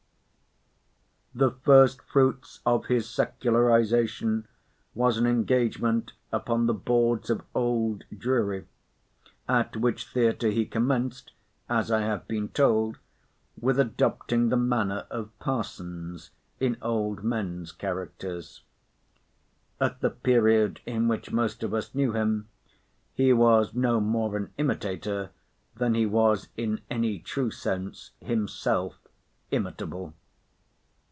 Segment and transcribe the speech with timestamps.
[1.33, 4.49] The first fruits of his secularization
[4.93, 8.67] was an engagement upon the boards of Old Drury,
[9.47, 11.31] at which theatre he commenced,
[11.69, 12.97] as I have been told,
[13.57, 18.63] with adopting the manner of Parsons in old men's characters.
[19.79, 22.49] At the period in which most of us knew him,
[23.13, 25.29] he was no more an imitator
[25.75, 28.97] than he was in any true sense himself
[29.49, 30.13] imitable.